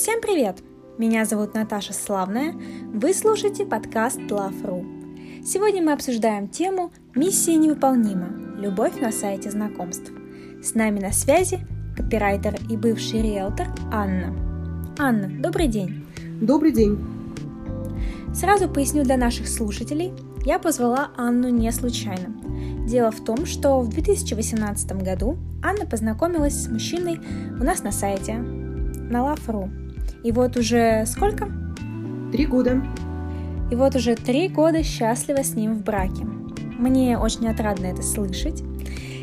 Всем 0.00 0.22
привет! 0.22 0.62
Меня 0.96 1.26
зовут 1.26 1.52
Наташа 1.52 1.92
Славная. 1.92 2.54
Вы 2.86 3.12
слушаете 3.12 3.66
подкаст 3.66 4.18
Love.ru. 4.18 5.44
Сегодня 5.44 5.82
мы 5.82 5.92
обсуждаем 5.92 6.48
тему 6.48 6.90
«Миссия 7.14 7.56
невыполнима. 7.56 8.28
Любовь 8.56 8.98
на 8.98 9.12
сайте 9.12 9.50
знакомств». 9.50 10.10
С 10.62 10.74
нами 10.74 11.00
на 11.00 11.12
связи 11.12 11.58
копирайтер 11.94 12.56
и 12.70 12.78
бывший 12.78 13.20
риэлтор 13.20 13.66
Анна. 13.92 14.34
Анна, 14.98 15.28
добрый 15.38 15.68
день! 15.68 16.06
Добрый 16.40 16.72
день! 16.72 16.98
Сразу 18.34 18.70
поясню 18.70 19.04
для 19.04 19.18
наших 19.18 19.48
слушателей, 19.48 20.14
я 20.46 20.58
позвала 20.58 21.10
Анну 21.18 21.50
не 21.50 21.70
случайно. 21.72 22.34
Дело 22.88 23.10
в 23.10 23.22
том, 23.22 23.44
что 23.44 23.82
в 23.82 23.90
2018 23.90 24.92
году 25.02 25.36
Анна 25.62 25.84
познакомилась 25.84 26.54
с 26.54 26.68
мужчиной 26.68 27.20
у 27.60 27.64
нас 27.64 27.82
на 27.82 27.92
сайте, 27.92 28.36
на 28.36 29.18
Love.ru. 29.18 29.79
И 30.22 30.32
вот 30.32 30.56
уже 30.56 31.04
сколько? 31.06 31.50
Три 32.32 32.46
года. 32.46 32.82
И 33.70 33.74
вот 33.74 33.94
уже 33.94 34.16
три 34.16 34.48
года 34.48 34.82
счастлива 34.82 35.42
с 35.42 35.54
ним 35.54 35.74
в 35.74 35.84
браке. 35.84 36.24
Мне 36.78 37.18
очень 37.18 37.48
отрадно 37.48 37.86
это 37.86 38.02
слышать. 38.02 38.62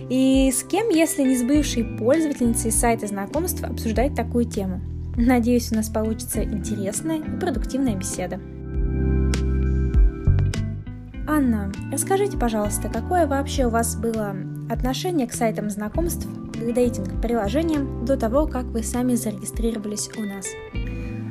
И 0.09 0.51
с 0.51 0.63
кем, 0.63 0.89
если 0.89 1.23
не 1.23 1.35
с 1.35 1.43
бывшей 1.43 1.83
пользовательницей 1.83 2.71
сайта 2.71 3.07
знакомств, 3.07 3.63
обсуждать 3.63 4.15
такую 4.15 4.45
тему? 4.45 4.81
Надеюсь, 5.17 5.71
у 5.71 5.75
нас 5.75 5.89
получится 5.89 6.43
интересная 6.43 7.17
и 7.17 7.39
продуктивная 7.39 7.95
беседа. 7.95 8.39
Анна, 11.27 11.71
расскажите, 11.91 12.37
пожалуйста, 12.37 12.87
какое 12.87 13.27
вообще 13.27 13.65
у 13.65 13.69
вас 13.69 13.97
было 13.97 14.33
отношение 14.69 15.27
к 15.27 15.33
сайтам 15.33 15.69
знакомств, 15.69 16.25
к 16.53 16.73
дейтинг-приложениям 16.73 18.05
до 18.05 18.15
того, 18.15 18.47
как 18.47 18.65
вы 18.65 18.81
сами 18.81 19.15
зарегистрировались 19.15 20.09
у 20.17 20.21
нас? 20.21 20.45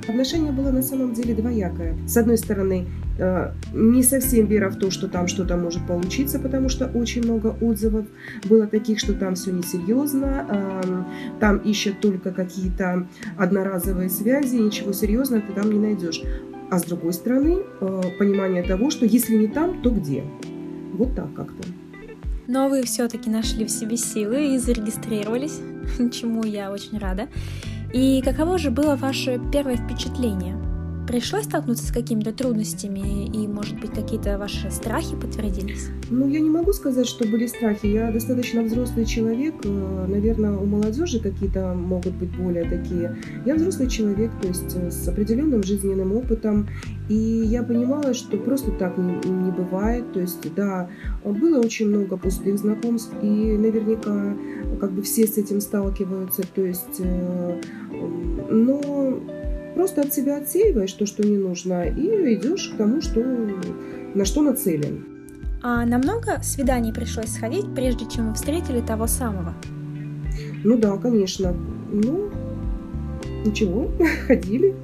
Отношение 0.09 0.53
было 0.53 0.71
на 0.71 0.83
самом 0.83 1.15
деле 1.15 1.35
двоякое. 1.35 1.97
С 2.07 2.17
одной 2.17 2.39
стороны, 2.39 2.87
э, 3.19 3.53
не 3.73 4.03
совсем 4.03 4.47
вера 4.47 4.71
в 4.71 4.77
то, 4.77 4.91
что 4.91 5.09
там 5.09 5.27
что-то 5.27 5.57
может 5.57 5.85
получиться, 5.87 6.39
потому 6.39 6.69
что 6.69 6.87
очень 6.87 7.25
много 7.25 7.57
отзывов 7.61 8.07
было 8.45 8.67
таких, 8.67 9.01
что 9.01 9.15
там 9.15 9.35
все 9.35 9.51
несерьезно, 9.51 10.47
эм, 10.49 11.07
там 11.41 11.59
ищут 11.59 12.01
только 12.01 12.31
какие-то 12.33 13.09
одноразовые 13.37 14.09
связи, 14.09 14.57
ничего 14.57 14.93
серьезного 14.93 15.43
ты 15.43 15.53
там 15.53 15.73
не 15.73 15.79
найдешь. 15.79 16.23
А 16.71 16.79
с 16.79 16.85
другой 16.85 17.13
стороны, 17.13 17.59
э, 17.81 18.03
понимание 18.19 18.63
того, 18.63 18.91
что 18.91 19.07
если 19.07 19.37
не 19.37 19.49
там, 19.49 19.83
то 19.83 19.91
где. 19.91 20.25
Вот 20.93 21.15
так 21.17 21.35
как-то. 21.35 21.69
Но 22.47 22.69
вы 22.69 22.83
все-таки 22.85 23.29
нашли 23.29 23.65
в 23.65 23.71
себе 23.71 23.97
силы 23.97 24.55
и 24.55 24.59
зарегистрировались, 24.59 25.61
чему 26.13 26.45
я 26.45 26.71
очень 26.71 26.99
рада. 26.99 27.29
И 27.93 28.21
каково 28.23 28.59
же 28.59 28.71
было 28.71 28.97
ваше 28.97 29.41
первое 29.53 29.77
впечатление? 29.77 30.66
Пришлось 31.07 31.45
столкнуться 31.45 31.87
с 31.87 31.93
какими-то 31.93 32.33
трудностями 32.33 33.27
и, 33.27 33.47
может 33.47 33.79
быть, 33.79 33.93
какие-то 33.93 34.39
ваши 34.39 34.71
страхи 34.73 35.15
подтвердились? 35.15 35.89
Ну, 36.11 36.29
я 36.29 36.41
не 36.41 36.51
могу 36.51 36.73
сказать, 36.73 37.07
что 37.07 37.27
были 37.29 37.47
страхи. 37.47 37.87
Я 37.87 38.11
достаточно 38.11 38.63
взрослый 38.63 39.05
человек. 39.05 39.55
Э, 39.65 40.07
Наверное, 40.09 40.53
у 40.53 40.67
молодежи 40.67 41.21
какие-то 41.21 41.75
могут 41.75 42.15
быть 42.15 42.37
более 42.37 42.65
такие. 42.65 43.17
Я 43.45 43.55
взрослый 43.55 43.89
человек, 43.89 44.33
то 44.43 44.49
есть 44.49 44.75
э, 44.75 44.91
с 44.91 45.07
определенным 45.07 45.63
жизненным 45.63 46.13
опытом. 46.13 46.69
И 47.09 47.15
я 47.15 47.63
понимала, 47.63 48.13
что 48.13 48.37
просто 48.37 48.73
так 48.73 48.99
не, 48.99 49.53
бывает. 49.53 50.13
То 50.13 50.21
есть, 50.21 50.55
да, 50.55 50.89
было 51.25 51.61
очень 51.61 51.89
много 51.89 52.17
пустых 52.17 52.59
знакомств, 52.59 53.13
и 53.23 53.27
наверняка 53.27 54.37
как 54.81 54.91
бы 54.91 55.03
все 55.03 55.27
с 55.27 55.39
этим 55.39 55.61
сталкиваются. 55.61 56.43
То 56.53 56.63
есть, 56.63 56.99
э, 56.99 57.61
но 58.51 59.21
Просто 59.77 60.01
от 60.01 60.15
себя 60.15 60.39
отсеиваешь 60.39 60.95
то, 60.95 61.05
что 61.05 61.23
не 61.23 61.37
нужно, 61.37 61.83
и 61.85 62.35
идешь 62.35 62.71
к 62.71 62.79
тому, 62.79 63.03
что, 63.03 63.23
на 64.15 64.25
что 64.25 64.41
нацелен. 64.41 65.05
А 65.63 65.85
намного 65.85 66.41
свиданий 66.43 66.95
пришлось 66.95 67.29
сходить, 67.29 67.75
прежде 67.75 68.07
чем 68.09 68.29
вы 68.29 68.35
встретили 68.35 68.81
того 68.81 69.07
самого? 69.07 69.53
Ну 70.65 70.79
да, 70.79 70.97
конечно. 70.97 71.55
Ну, 71.93 72.31
ничего, 73.45 73.91
ходили. 74.27 74.75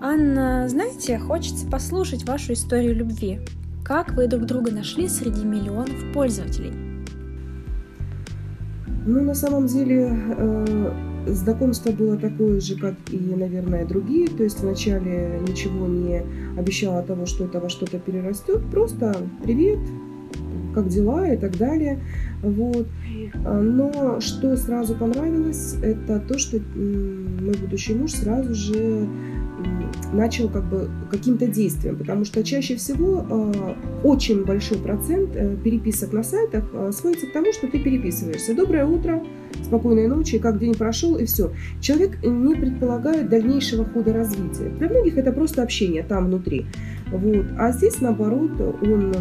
Анна, 0.00 0.66
знаете, 0.66 1.18
хочется 1.18 1.66
послушать 1.66 2.24
вашу 2.24 2.54
историю 2.54 2.96
любви. 2.96 3.40
Как 3.84 4.14
вы 4.14 4.26
друг 4.26 4.46
друга 4.46 4.70
нашли 4.70 5.06
среди 5.06 5.44
миллионов 5.44 6.12
пользователей? 6.14 6.72
Ну, 9.04 9.22
на 9.22 9.34
самом 9.34 9.66
деле, 9.66 10.16
э, 10.38 11.09
Знакомство 11.26 11.92
было 11.92 12.16
такое 12.16 12.60
же, 12.60 12.76
как 12.76 12.94
и, 13.10 13.18
наверное, 13.18 13.84
другие. 13.86 14.28
То 14.28 14.42
есть 14.42 14.60
вначале 14.60 15.40
ничего 15.46 15.86
не 15.86 16.22
обещало 16.58 17.02
того, 17.02 17.26
что 17.26 17.44
это 17.44 17.60
во 17.60 17.68
что-то 17.68 17.98
перерастет. 17.98 18.60
Просто 18.70 19.16
привет, 19.42 19.78
как 20.74 20.88
дела 20.88 21.28
и 21.28 21.36
так 21.36 21.56
далее. 21.56 22.00
Вот. 22.42 22.86
Но 23.44 24.20
что 24.20 24.56
сразу 24.56 24.94
понравилось, 24.94 25.76
это 25.82 26.20
то, 26.20 26.38
что 26.38 26.58
мой 26.58 27.54
будущий 27.60 27.94
муж 27.94 28.12
сразу 28.12 28.54
же 28.54 29.06
начал 30.12 30.48
как 30.48 30.64
бы 30.68 30.90
каким-то 31.10 31.46
действием, 31.46 31.96
потому 31.96 32.24
что 32.24 32.42
чаще 32.42 32.76
всего 32.76 33.24
э, 33.28 33.74
очень 34.02 34.44
большой 34.44 34.78
процент 34.78 35.30
э, 35.34 35.56
переписок 35.62 36.12
на 36.12 36.22
сайтах 36.22 36.64
э, 36.72 36.90
сводится 36.92 37.26
к 37.26 37.32
тому, 37.32 37.52
что 37.52 37.68
ты 37.68 37.78
переписываешься. 37.78 38.54
Доброе 38.54 38.86
утро, 38.86 39.22
спокойной 39.62 40.08
ночи, 40.08 40.38
как 40.38 40.58
день 40.58 40.74
прошел 40.74 41.16
и 41.16 41.26
все. 41.26 41.52
Человек 41.80 42.22
не 42.24 42.54
предполагает 42.54 43.28
дальнейшего 43.28 43.84
хода 43.84 44.12
развития. 44.12 44.70
Для 44.78 44.88
многих 44.88 45.16
это 45.16 45.32
просто 45.32 45.62
общение 45.62 46.02
там 46.02 46.26
внутри. 46.26 46.66
Вот. 47.10 47.46
А 47.58 47.72
здесь, 47.72 48.00
наоборот, 48.00 48.52
он 48.82 49.12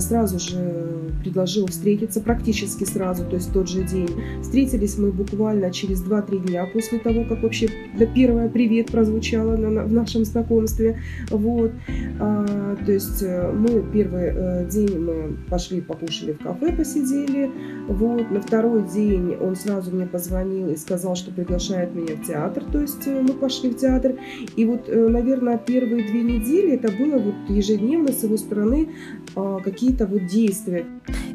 сразу 0.00 0.38
же 0.38 0.94
предложил 1.24 1.66
встретиться 1.66 2.20
практически 2.20 2.84
сразу, 2.84 3.24
то 3.24 3.36
есть 3.36 3.52
тот 3.52 3.68
же 3.68 3.82
день. 3.82 4.10
Встретились 4.42 4.98
мы 4.98 5.10
буквально 5.10 5.70
через 5.70 6.04
2-3 6.04 6.46
дня 6.46 6.66
после 6.72 6.98
того, 6.98 7.24
как 7.24 7.42
вообще 7.42 7.68
первое 8.14 8.48
«привет» 8.48 8.90
прозвучало 8.90 9.56
на, 9.56 9.84
в 9.84 9.92
нашем 9.92 10.24
знакомстве. 10.24 11.00
Вот. 11.30 11.72
А, 12.20 12.76
то 12.84 12.92
есть 12.92 13.22
э, 13.22 13.52
мы 13.52 13.82
первый 13.92 14.32
э, 14.34 14.68
день 14.70 14.98
мы 14.98 15.36
пошли 15.48 15.80
покушали 15.80 16.32
в 16.32 16.38
кафе, 16.38 16.72
посидели. 16.72 17.50
Вот. 17.88 18.30
На 18.30 18.40
второй 18.40 18.86
день 18.88 19.36
он 19.40 19.56
сразу 19.56 19.90
мне 19.94 20.06
позвонил 20.06 20.70
и 20.70 20.76
сказал, 20.76 21.16
что 21.16 21.30
приглашает 21.30 21.94
меня 21.94 22.16
в 22.16 22.26
театр, 22.26 22.64
то 22.70 22.80
есть 22.80 23.06
э, 23.06 23.20
мы 23.20 23.32
пошли 23.32 23.70
в 23.70 23.76
театр. 23.76 24.16
И 24.56 24.64
вот, 24.64 24.88
наверное, 24.88 25.58
первые 25.58 26.06
две 26.06 26.22
недели 26.22 26.72
это 26.72 26.88
было 26.88 27.18
вот 27.18 27.34
ежедневно 27.48 28.12
с 28.12 28.22
его 28.22 28.36
стороны 28.36 28.88
какие-то 29.34 30.06
вот 30.06 30.26
действия. 30.26 30.84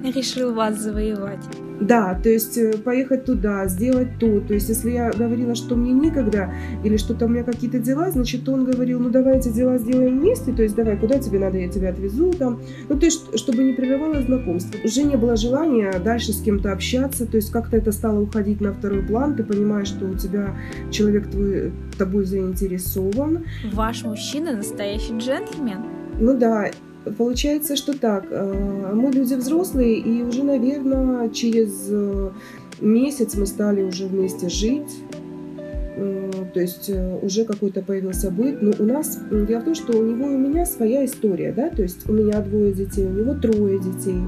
Решил 0.03 0.53
вас 0.53 0.79
завоевать. 0.79 1.43
Да, 1.81 2.19
то 2.21 2.29
есть 2.29 2.57
э, 2.57 2.77
поехать 2.77 3.25
туда, 3.25 3.65
сделать 3.67 4.19
то. 4.19 4.41
То 4.41 4.53
есть 4.53 4.67
если 4.69 4.91
я 4.91 5.11
говорила, 5.11 5.55
что 5.55 5.75
мне 5.75 5.91
некогда 5.91 6.53
или 6.83 6.97
что-то 6.97 7.25
у 7.25 7.27
меня 7.29 7.43
какие-то 7.43 7.79
дела, 7.79 8.11
значит 8.11 8.47
он 8.49 8.65
говорил, 8.65 8.99
ну 8.99 9.09
давай 9.09 9.37
эти 9.37 9.49
дела 9.49 9.77
сделаем 9.77 10.19
вместе, 10.19 10.51
то 10.51 10.61
есть 10.61 10.75
давай, 10.75 10.97
куда 10.97 11.19
тебе 11.19 11.39
надо, 11.39 11.57
я 11.57 11.69
тебя 11.69 11.89
отвезу 11.89 12.33
там. 12.33 12.59
Ну 12.89 12.99
то 12.99 13.05
есть, 13.05 13.37
чтобы 13.37 13.63
не 13.63 13.73
прерывалось 13.73 14.25
знакомство. 14.25 14.79
Уже 14.83 15.03
не 15.03 15.15
было 15.15 15.35
желания 15.37 15.93
дальше 16.03 16.33
с 16.33 16.41
кем-то 16.41 16.73
общаться, 16.73 17.25
то 17.25 17.37
есть 17.37 17.51
как-то 17.51 17.77
это 17.77 17.91
стало 17.91 18.19
уходить 18.19 18.59
на 18.59 18.73
второй 18.73 19.03
план, 19.03 19.35
ты 19.35 19.43
понимаешь, 19.43 19.87
что 19.87 20.05
у 20.05 20.15
тебя 20.15 20.55
человек 20.91 21.29
твой 21.29 21.71
тобой 21.97 22.25
заинтересован. 22.25 23.45
Ваш 23.71 24.03
мужчина 24.03 24.55
настоящий 24.55 25.17
джентльмен. 25.17 25.79
Ну 26.19 26.37
да, 26.37 26.69
Получается, 27.17 27.75
что 27.75 27.97
так, 27.97 28.25
э, 28.29 28.91
мы 28.93 29.11
люди 29.11 29.33
взрослые, 29.33 29.97
и 29.97 30.23
уже, 30.23 30.43
наверное, 30.43 31.29
через 31.29 31.87
э, 31.89 32.29
месяц 32.81 33.35
мы 33.35 33.45
стали 33.45 33.83
уже 33.83 34.07
вместе 34.07 34.49
жить. 34.49 34.91
Э, 35.95 36.31
то 36.53 36.59
есть 36.59 36.89
уже 37.21 37.45
какой-то 37.45 37.81
появился 37.81 38.31
быт. 38.31 38.61
Но 38.61 38.71
у 38.79 38.83
нас, 38.83 39.19
дело 39.31 39.61
в 39.61 39.65
том, 39.65 39.75
что 39.75 39.97
у 39.97 40.03
него 40.03 40.29
и 40.29 40.35
у 40.35 40.37
меня 40.37 40.65
своя 40.65 41.05
история, 41.05 41.51
да, 41.51 41.69
то 41.69 41.81
есть 41.81 42.07
у 42.09 42.13
меня 42.13 42.41
двое 42.41 42.73
детей, 42.73 43.05
у 43.05 43.11
него 43.11 43.33
трое 43.35 43.79
детей. 43.79 44.21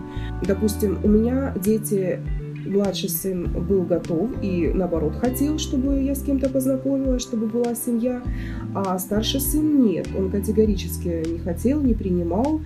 Допустим, 0.45 1.00
у 1.03 1.07
меня 1.07 1.53
дети 1.63 2.19
младший 2.65 3.09
сын 3.09 3.49
был 3.51 3.83
готов 3.83 4.29
и, 4.41 4.71
наоборот, 4.73 5.15
хотел, 5.15 5.57
чтобы 5.57 6.01
я 6.01 6.15
с 6.15 6.21
кем-то 6.21 6.49
познакомилась, 6.49 7.21
чтобы 7.21 7.47
была 7.47 7.75
семья, 7.75 8.21
а 8.73 8.97
старший 8.99 9.41
сын 9.41 9.83
нет. 9.83 10.07
Он 10.17 10.29
категорически 10.29 11.23
не 11.29 11.39
хотел, 11.39 11.81
не 11.81 11.93
принимал. 11.93 12.61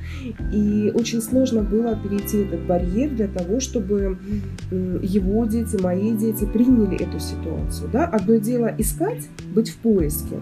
И 0.54 0.92
очень 0.94 1.22
сложно 1.22 1.62
было 1.62 1.96
перейти 1.96 2.40
этот 2.40 2.66
барьер 2.66 3.10
для 3.10 3.28
того, 3.28 3.60
чтобы 3.60 4.18
его 4.72 5.46
дети, 5.46 5.82
мои 5.82 6.12
дети 6.16 6.46
приняли 6.46 6.96
эту 7.02 7.20
ситуацию. 7.20 7.90
Да? 7.92 8.06
Одно 8.06 8.36
дело 8.36 8.74
искать, 8.78 9.28
быть 9.54 9.70
в 9.70 9.78
поиске, 9.78 10.38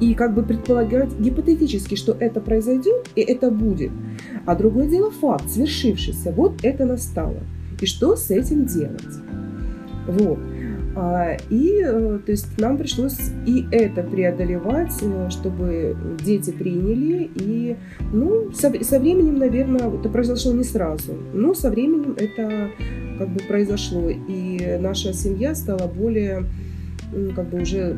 и 0.00 0.14
как 0.14 0.34
бы 0.34 0.42
предполагать 0.42 1.12
гипотетически, 1.18 1.94
что 1.94 2.16
это 2.18 2.40
произойдет 2.40 3.08
и 3.14 3.20
это 3.20 3.50
будет. 3.50 3.92
А 4.46 4.56
другое 4.56 4.88
дело 4.88 5.10
факт, 5.10 5.48
свершившийся. 5.48 6.32
Вот 6.32 6.64
это 6.64 6.84
настало 6.84 7.38
и 7.82 7.86
что 7.86 8.16
с 8.16 8.30
этим 8.30 8.64
делать. 8.64 9.18
Вот. 10.06 10.38
А, 10.94 11.36
и, 11.48 11.82
э, 11.84 12.18
то 12.24 12.32
есть, 12.32 12.58
нам 12.58 12.76
пришлось 12.76 13.18
и 13.46 13.66
это 13.70 14.02
преодолевать, 14.02 14.92
э, 15.00 15.30
чтобы 15.30 15.96
дети 16.22 16.50
приняли. 16.50 17.30
И, 17.34 17.76
ну, 18.12 18.52
со, 18.52 18.72
со 18.84 19.00
временем, 19.00 19.38
наверное, 19.38 19.88
это 19.88 20.08
произошло 20.10 20.52
не 20.52 20.64
сразу, 20.64 21.14
но 21.32 21.54
со 21.54 21.70
временем 21.70 22.14
это 22.18 22.70
как 23.18 23.28
бы 23.30 23.40
произошло. 23.40 24.10
И 24.10 24.78
наша 24.80 25.14
семья 25.14 25.54
стала 25.54 25.86
более, 25.86 26.44
как 27.34 27.48
бы 27.48 27.62
уже 27.62 27.96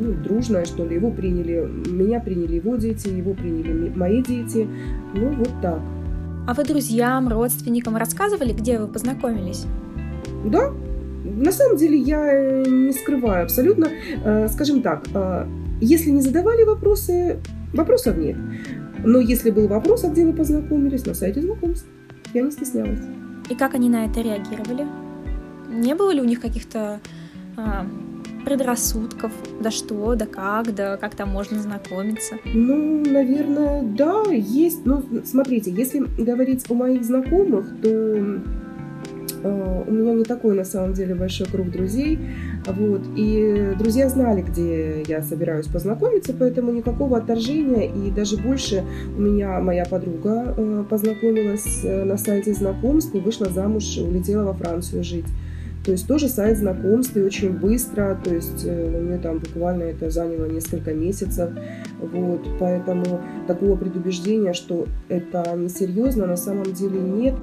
ну, 0.00 0.12
дружная, 0.14 0.64
что 0.64 0.84
ли. 0.84 0.96
Его 0.96 1.10
приняли, 1.12 1.68
меня 1.88 2.20
приняли 2.20 2.56
его 2.56 2.76
дети, 2.76 3.08
его 3.08 3.34
приняли 3.34 3.92
мои 3.94 4.22
дети. 4.22 4.66
Ну, 5.14 5.34
вот 5.34 5.52
так. 5.62 5.80
А 6.48 6.54
вы 6.54 6.64
друзьям, 6.64 7.28
родственникам 7.28 7.98
рассказывали, 7.98 8.54
где 8.54 8.78
вы 8.78 8.88
познакомились? 8.88 9.66
Да, 10.46 10.72
на 11.22 11.52
самом 11.52 11.76
деле 11.76 11.98
я 11.98 12.62
не 12.64 12.92
скрываю 12.92 13.44
абсолютно. 13.44 13.88
Э, 14.24 14.48
скажем 14.48 14.80
так, 14.80 15.04
э, 15.12 15.46
если 15.82 16.08
не 16.08 16.22
задавали 16.22 16.64
вопросы, 16.64 17.38
вопросов 17.74 18.16
нет. 18.16 18.38
Но 19.04 19.20
если 19.20 19.50
был 19.50 19.68
вопрос, 19.68 20.04
а 20.04 20.08
где 20.08 20.24
вы 20.24 20.32
познакомились, 20.32 21.04
на 21.04 21.12
сайте 21.12 21.42
знакомств, 21.42 21.86
я 22.32 22.40
не 22.40 22.50
стеснялась. 22.50 23.00
И 23.50 23.54
как 23.54 23.74
они 23.74 23.90
на 23.90 24.06
это 24.06 24.22
реагировали? 24.22 24.86
Не 25.68 25.94
было 25.94 26.12
ли 26.12 26.22
у 26.22 26.24
них 26.24 26.40
каких-то 26.40 27.00
а, 27.58 27.86
предрассудков, 28.48 29.30
да 29.60 29.70
что, 29.70 30.14
да 30.14 30.24
как, 30.24 30.74
да 30.74 30.96
как 30.96 31.14
там 31.14 31.28
можно 31.28 31.60
знакомиться? 31.60 32.36
Ну, 32.46 33.04
наверное, 33.04 33.82
да, 33.82 34.22
есть. 34.30 34.86
Ну, 34.86 35.02
смотрите, 35.26 35.70
если 35.70 35.98
говорить 35.98 36.64
о 36.70 36.74
моих 36.74 37.04
знакомых, 37.04 37.66
то 37.82 37.88
э, 37.90 39.84
у 39.86 39.92
меня 39.92 40.14
не 40.14 40.24
такой 40.24 40.56
на 40.56 40.64
самом 40.64 40.94
деле 40.94 41.14
большой 41.14 41.46
круг 41.46 41.70
друзей, 41.70 42.18
вот, 42.66 43.02
и 43.16 43.74
друзья 43.78 44.08
знали, 44.08 44.40
где 44.40 45.02
я 45.02 45.20
собираюсь 45.20 45.66
познакомиться, 45.66 46.32
поэтому 46.32 46.72
никакого 46.72 47.18
отторжения, 47.18 47.92
и 47.92 48.10
даже 48.10 48.38
больше 48.38 48.82
у 49.14 49.20
меня 49.20 49.60
моя 49.60 49.84
подруга 49.84 50.54
э, 50.56 50.84
познакомилась 50.88 51.80
э, 51.84 52.04
на 52.04 52.16
сайте 52.16 52.54
знакомств 52.54 53.14
и 53.14 53.20
вышла 53.20 53.50
замуж, 53.50 53.98
улетела 53.98 54.44
во 54.44 54.54
Францию 54.54 55.04
жить. 55.04 55.26
То 55.88 55.92
есть 55.92 56.06
тоже 56.06 56.28
сайт 56.28 56.58
знакомств 56.58 57.16
и 57.16 57.22
очень 57.22 57.50
быстро, 57.50 58.20
то 58.22 58.34
есть 58.34 58.62
э, 58.66 58.94
у 58.94 59.00
меня 59.00 59.16
там 59.16 59.38
буквально 59.38 59.84
это 59.84 60.10
заняло 60.10 60.44
несколько 60.44 60.92
месяцев, 60.92 61.48
вот, 61.98 62.46
поэтому 62.60 63.22
такого 63.46 63.74
предубеждения, 63.74 64.52
что 64.52 64.86
это 65.08 65.56
несерьезно, 65.56 66.26
на 66.26 66.36
самом 66.36 66.74
деле 66.74 67.00
нет. 67.00 67.36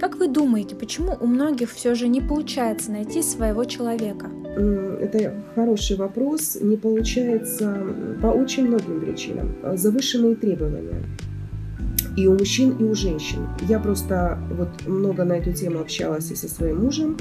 Как 0.00 0.16
вы 0.16 0.26
думаете, 0.26 0.74
почему 0.74 1.16
у 1.20 1.28
многих 1.28 1.70
все 1.70 1.94
же 1.94 2.08
не 2.08 2.20
получается 2.20 2.90
найти 2.90 3.22
своего 3.22 3.64
человека? 3.66 4.26
Это 4.56 5.32
хороший 5.54 5.96
вопрос. 5.96 6.58
Не 6.60 6.76
получается 6.76 7.86
по 8.20 8.26
очень 8.26 8.66
многим 8.66 9.00
причинам. 9.00 9.54
Завышенные 9.74 10.34
требования 10.34 11.04
и 12.16 12.26
у 12.26 12.32
мужчин, 12.34 12.76
и 12.78 12.84
у 12.84 12.94
женщин. 12.94 13.48
Я 13.68 13.78
просто 13.78 14.38
вот 14.56 14.68
много 14.86 15.24
на 15.24 15.34
эту 15.34 15.52
тему 15.52 15.80
общалась 15.80 16.30
и 16.30 16.34
со 16.34 16.48
своим 16.48 16.84
мужем. 16.84 17.16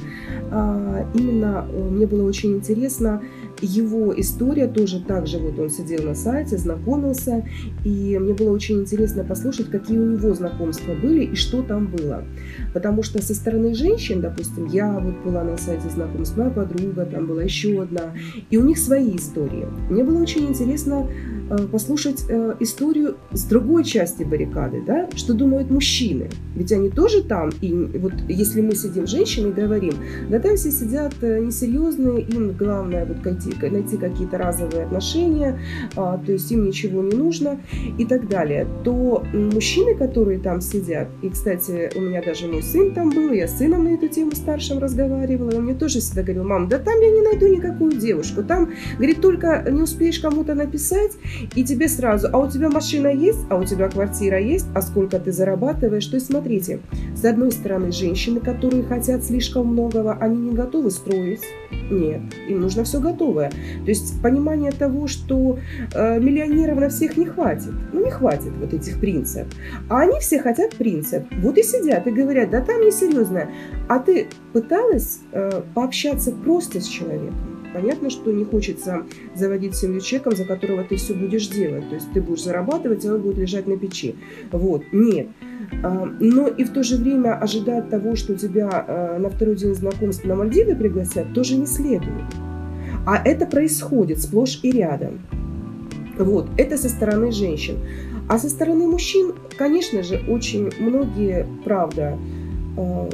А, 0.51 1.05
именно 1.13 1.65
э, 1.69 1.89
мне 1.89 2.05
было 2.05 2.23
очень 2.23 2.53
интересно 2.53 3.21
его 3.61 4.17
история 4.19 4.67
тоже 4.67 5.01
так 5.01 5.27
же, 5.27 5.37
вот 5.37 5.59
он 5.59 5.69
сидел 5.69 6.03
на 6.03 6.15
сайте, 6.15 6.57
знакомился, 6.57 7.45
и 7.83 8.17
мне 8.19 8.33
было 8.33 8.51
очень 8.51 8.81
интересно 8.81 9.23
послушать, 9.23 9.69
какие 9.69 9.97
у 9.99 10.17
него 10.17 10.33
знакомства 10.33 10.93
были 10.95 11.25
и 11.25 11.35
что 11.35 11.61
там 11.61 11.87
было. 11.87 12.23
Потому 12.73 13.03
что 13.03 13.21
со 13.21 13.35
стороны 13.35 13.73
женщин, 13.73 14.21
допустим, 14.21 14.65
я 14.65 14.99
вот 14.99 15.15
была 15.23 15.43
на 15.43 15.57
сайте 15.57 15.89
знакомств, 15.89 16.37
моя 16.37 16.49
подруга, 16.49 17.05
там 17.05 17.27
была 17.27 17.43
еще 17.43 17.81
одна, 17.81 18.13
и 18.49 18.57
у 18.57 18.63
них 18.63 18.77
свои 18.77 19.15
истории. 19.15 19.67
Мне 19.89 20.03
было 20.03 20.21
очень 20.21 20.47
интересно 20.47 21.07
Э, 21.51 21.67
послушать 21.67 22.23
э, 22.29 22.55
историю 22.61 23.17
с 23.33 23.43
другой 23.43 23.83
части 23.83 24.23
баррикады, 24.23 24.80
да, 24.85 25.09
что 25.15 25.33
думают 25.33 25.69
мужчины. 25.69 26.29
Ведь 26.55 26.71
они 26.71 26.89
тоже 26.89 27.23
там, 27.23 27.49
и 27.61 27.73
вот 27.73 28.13
если 28.27 28.61
мы 28.61 28.75
сидим 28.75 29.07
женщины 29.07 29.49
и 29.49 29.51
говорим, 29.51 29.93
да 30.29 30.39
там 30.39 30.55
все 30.55 30.71
сидят 30.71 31.13
э, 31.21 31.39
несерьезные, 31.39 32.21
им 32.21 32.51
главное 32.51 33.05
вот 33.05 33.23
найти, 33.23 33.53
найти 33.69 33.97
какие-то 33.97 34.37
разовые 34.37 34.85
отношения, 34.85 35.59
а, 35.95 36.17
то 36.17 36.31
есть 36.31 36.51
им 36.51 36.65
ничего 36.65 37.01
не 37.01 37.15
нужно 37.15 37.59
и 37.97 38.05
так 38.05 38.27
далее, 38.27 38.67
то 38.83 39.23
мужчины, 39.33 39.95
которые 39.95 40.39
там 40.39 40.61
сидят, 40.61 41.07
и, 41.21 41.29
кстати, 41.29 41.91
у 41.95 42.01
меня 42.01 42.21
даже 42.21 42.47
мой 42.47 42.63
сын 42.63 42.93
там 42.93 43.09
был, 43.09 43.31
я 43.31 43.47
с 43.47 43.57
сыном 43.57 43.85
на 43.85 43.89
эту 43.89 44.07
тему 44.07 44.31
старшим 44.31 44.79
разговаривала, 44.79 45.51
он 45.55 45.63
мне 45.63 45.73
тоже 45.73 45.99
всегда 45.99 46.23
говорил, 46.23 46.43
мам, 46.43 46.67
да 46.67 46.79
там 46.79 46.99
я 46.99 47.11
не 47.11 47.21
найду 47.21 47.47
никакую 47.47 47.91
девушку, 47.91 48.43
там, 48.43 48.71
говорит, 48.97 49.21
только 49.21 49.65
не 49.69 49.81
успеешь 49.81 50.19
кому-то 50.19 50.53
написать, 50.53 51.11
и 51.55 51.63
тебе 51.63 51.87
сразу, 51.87 52.27
а 52.31 52.37
у 52.39 52.49
тебя 52.49 52.69
машина 52.69 53.07
есть, 53.07 53.45
а 53.49 53.57
у 53.57 53.63
тебя 53.63 53.89
квартира 53.89 54.39
есть, 54.39 54.67
а 54.73 54.81
сколько 54.81 55.19
ты 55.19 55.31
зарабатываешь. 55.31 56.05
То 56.05 56.15
есть 56.15 56.27
смотрите, 56.27 56.79
с 57.15 57.23
одной 57.25 57.51
стороны, 57.51 57.91
женщины, 57.91 58.39
которые 58.39 58.83
хотят 58.83 59.23
слишком 59.23 59.67
многого, 59.67 60.13
они 60.13 60.49
не 60.49 60.55
готовы 60.55 60.91
строить. 60.91 61.41
Нет, 61.89 62.21
им 62.47 62.61
нужно 62.61 62.83
все 62.83 62.99
готовое. 62.99 63.49
То 63.49 63.89
есть 63.89 64.21
понимание 64.21 64.71
того, 64.71 65.07
что 65.07 65.59
э, 65.93 66.19
миллионеров 66.19 66.79
на 66.79 66.89
всех 66.89 67.17
не 67.17 67.25
хватит. 67.25 67.71
Ну, 67.91 68.03
не 68.03 68.11
хватит 68.11 68.51
вот 68.59 68.73
этих 68.73 68.99
принцев. 68.99 69.47
А 69.89 70.01
они 70.01 70.19
все 70.19 70.39
хотят 70.39 70.75
принцев. 70.75 71.23
Вот 71.41 71.57
и 71.57 71.63
сидят 71.63 72.07
и 72.07 72.11
говорят, 72.11 72.49
да 72.49 72.61
там 72.61 72.81
несерьезно. 72.81 73.49
А 73.89 73.99
ты 73.99 74.27
пыталась 74.53 75.19
э, 75.31 75.61
пообщаться 75.73 76.31
просто 76.31 76.79
с 76.79 76.85
человеком? 76.85 77.50
Понятно, 77.73 78.09
что 78.09 78.31
не 78.31 78.43
хочется 78.43 79.03
заводить 79.33 79.75
семью 79.75 80.01
человеком, 80.01 80.35
за 80.35 80.45
которого 80.45 80.83
ты 80.83 80.97
все 80.97 81.13
будешь 81.13 81.47
делать. 81.47 81.87
То 81.89 81.95
есть 81.95 82.11
ты 82.13 82.21
будешь 82.21 82.43
зарабатывать, 82.43 83.05
а 83.05 83.15
он 83.15 83.21
будет 83.21 83.37
лежать 83.37 83.67
на 83.67 83.77
печи. 83.77 84.15
Вот. 84.51 84.83
Нет. 84.91 85.27
А, 85.83 86.05
но 86.19 86.47
и 86.47 86.63
в 86.63 86.71
то 86.71 86.83
же 86.83 86.97
время 86.97 87.37
ожидать 87.37 87.89
того, 87.89 88.15
что 88.15 88.35
тебя 88.35 88.69
а, 88.71 89.19
на 89.19 89.29
второй 89.29 89.55
день 89.55 89.73
знакомства 89.73 90.27
на 90.27 90.35
Мальдивы 90.35 90.75
пригласят, 90.75 91.33
тоже 91.33 91.55
не 91.55 91.65
следует. 91.65 92.25
А 93.05 93.21
это 93.23 93.45
происходит 93.45 94.19
сплошь 94.19 94.59
и 94.63 94.71
рядом. 94.71 95.21
Вот, 96.17 96.49
это 96.57 96.77
со 96.77 96.89
стороны 96.89 97.31
женщин. 97.31 97.77
А 98.27 98.37
со 98.37 98.49
стороны 98.49 98.85
мужчин, 98.87 99.33
конечно 99.57 100.03
же, 100.03 100.21
очень 100.27 100.71
многие, 100.79 101.47
правда, 101.63 102.17
а, 102.77 103.09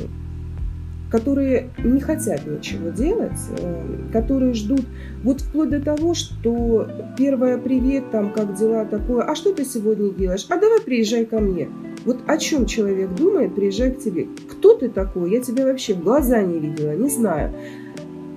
которые 1.09 1.69
не 1.83 1.99
хотят 1.99 2.45
ничего 2.45 2.89
делать, 2.89 3.39
э, 3.57 3.97
которые 4.11 4.53
ждут 4.53 4.85
вот 5.23 5.41
вплоть 5.41 5.69
до 5.69 5.81
того, 5.81 6.13
что 6.13 6.87
первое 7.17 7.57
привет, 7.57 8.11
там, 8.11 8.31
как 8.33 8.55
дела, 8.55 8.85
такое, 8.85 9.23
а 9.23 9.35
что 9.35 9.53
ты 9.53 9.63
сегодня 9.63 10.11
делаешь? 10.11 10.45
А 10.49 10.57
давай 10.57 10.81
приезжай 10.81 11.25
ко 11.25 11.39
мне. 11.39 11.69
Вот 12.05 12.19
о 12.27 12.37
чем 12.37 12.65
человек 12.65 13.13
думает, 13.15 13.55
приезжай 13.55 13.91
к 13.91 13.99
тебе. 13.99 14.27
Кто 14.49 14.75
ты 14.75 14.89
такой? 14.89 15.31
Я 15.31 15.41
тебя 15.41 15.65
вообще 15.65 15.93
в 15.93 16.03
глаза 16.03 16.41
не 16.41 16.59
видела, 16.59 16.95
не 16.95 17.09
знаю. 17.09 17.53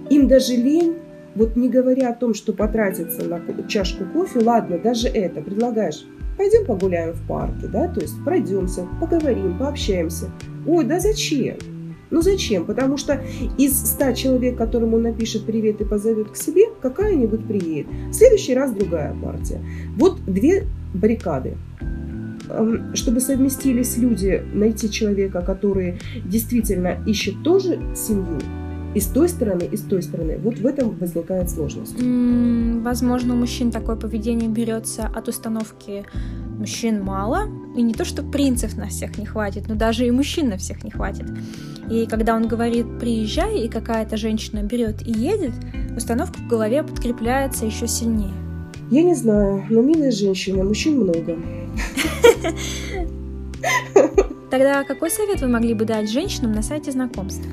Им 0.09 0.29
даже 0.29 0.55
лень, 0.55 0.97
вот 1.35 1.57
не 1.57 1.69
говоря 1.69 2.11
о 2.11 2.15
том, 2.15 2.35
что 2.35 2.53
потратиться 2.53 3.25
на 3.29 3.41
чашку 3.69 4.05
кофе, 4.13 4.41
ладно, 4.41 4.79
даже 4.79 5.09
это 5.09 5.41
предлагаешь. 5.41 6.05
Пойдем 6.37 6.65
погуляем 6.65 7.13
в 7.13 7.27
парке, 7.29 7.67
да, 7.67 7.87
то 7.89 8.01
есть 8.01 8.15
пройдемся, 8.25 8.89
поговорим, 9.01 9.59
пообщаемся. 9.59 10.31
Ой, 10.67 10.85
да 10.85 10.99
зачем? 10.99 11.57
Ну 12.11 12.23
зачем? 12.23 12.67
Потому 12.67 12.97
что 12.97 13.23
из 13.59 13.79
100 13.79 14.13
человек, 14.13 14.57
которым 14.57 14.95
он 14.95 15.03
напишет 15.03 15.45
привет 15.45 15.81
и 15.81 15.85
позовет 15.85 16.31
к 16.31 16.37
себе, 16.37 16.65
какая-нибудь 16.81 17.47
приедет. 17.47 17.87
В 18.11 18.13
следующий 18.13 18.55
раз 18.55 18.73
другая 18.73 19.15
партия. 19.23 19.61
Вот 19.97 20.19
две 20.27 20.67
баррикады 20.93 21.57
эм, 22.49 22.95
чтобы 22.95 23.21
совместились 23.21 23.97
люди, 23.97 24.43
найти 24.53 24.91
человека, 24.91 25.41
который 25.43 26.01
действительно 26.25 26.99
ищет 27.07 27.43
тоже 27.45 27.79
семью, 27.95 28.41
и 28.95 29.01
с 29.01 29.07
той 29.07 29.29
стороны, 29.29 29.69
и 29.71 29.77
с 29.77 29.83
той 29.83 30.03
стороны. 30.03 30.39
Вот 30.43 30.59
в 30.59 30.67
этом 30.67 30.97
возникает 30.99 31.49
сложность. 31.49 31.97
Mm, 31.97 32.83
возможно, 32.83 33.35
у 33.35 33.37
мужчин 33.37 33.71
такое 33.71 33.97
поведение 33.97 34.49
берется 34.49 35.07
от 35.07 35.29
установки 35.29 36.05
мужчин 36.61 37.03
мало, 37.03 37.49
и 37.75 37.83
не 37.83 37.95
то, 37.95 38.05
что 38.05 38.23
принцев 38.23 38.77
на 38.77 38.87
всех 38.87 39.19
не 39.19 39.27
хватит, 39.27 39.67
но 39.69 39.75
даже 39.75 40.07
и 40.07 40.11
мужчин 40.11 40.51
на 40.51 40.59
всех 40.59 40.85
не 40.85 40.91
хватит. 40.91 41.27
И 41.91 42.07
когда 42.07 42.37
он 42.37 42.47
говорит 42.47 42.87
«приезжай», 43.01 43.63
и 43.63 43.69
какая-то 43.69 44.17
женщина 44.17 44.63
берет 44.63 45.05
и 45.05 45.11
едет, 45.11 45.55
установка 45.97 46.39
в 46.39 46.47
голове 46.47 46.85
подкрепляется 46.85 47.67
еще 47.67 47.89
сильнее. 47.89 48.35
Я 48.91 49.03
не 49.03 49.15
знаю, 49.15 49.65
но 49.71 49.83
милые 49.83 50.13
женщины, 50.13 50.63
мужчин 50.63 51.01
много. 51.01 51.37
Тогда 54.51 54.85
какой 54.85 55.11
совет 55.11 55.41
вы 55.41 55.49
могли 55.49 55.75
бы 55.75 55.85
дать 55.85 56.11
женщинам 56.11 56.53
на 56.53 56.63
сайте 56.63 56.93
знакомств? 56.93 57.47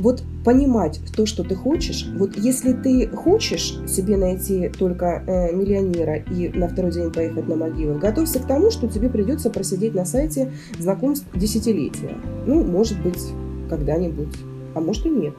Вот 0.00 0.22
понимать 0.44 0.98
то, 1.14 1.26
что 1.26 1.44
ты 1.44 1.54
хочешь. 1.54 2.06
Вот 2.16 2.36
если 2.36 2.72
ты 2.72 3.06
хочешь 3.08 3.78
себе 3.86 4.16
найти 4.16 4.70
только 4.70 5.22
э, 5.26 5.54
миллионера 5.54 6.16
и 6.16 6.48
на 6.48 6.68
второй 6.68 6.90
день 6.90 7.12
поехать 7.12 7.46
на 7.46 7.54
Мальдивы, 7.54 7.98
готовься 7.98 8.38
к 8.38 8.46
тому, 8.46 8.70
что 8.70 8.88
тебе 8.88 9.10
придется 9.10 9.50
просидеть 9.50 9.94
на 9.94 10.06
сайте 10.06 10.52
знакомств 10.78 11.26
десятилетия. 11.34 12.16
Ну, 12.46 12.64
может 12.64 13.00
быть, 13.02 13.22
когда-нибудь, 13.68 14.34
а 14.74 14.80
может 14.80 15.04
и 15.04 15.10
нет. 15.10 15.34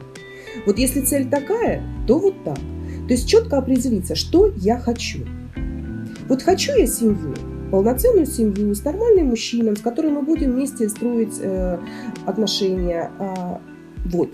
Вот 0.64 0.78
если 0.78 1.00
цель 1.00 1.28
такая, 1.28 1.82
то 2.06 2.20
вот 2.20 2.44
так. 2.44 2.58
То 3.08 3.14
есть 3.14 3.28
четко 3.28 3.58
определиться, 3.58 4.14
что 4.14 4.52
я 4.56 4.78
хочу. 4.78 5.20
Вот 6.28 6.42
хочу 6.42 6.72
я 6.76 6.86
семью, 6.86 7.34
полноценную 7.72 8.26
семью 8.26 8.72
с 8.76 8.84
нормальным 8.84 9.28
мужчиной, 9.28 9.74
с 9.74 9.80
которым 9.80 10.14
мы 10.14 10.22
будем 10.22 10.52
вместе 10.52 10.88
строить 10.88 11.34
э, 11.40 11.78
отношения. 12.26 13.10
А, 13.18 13.60
вот, 14.04 14.30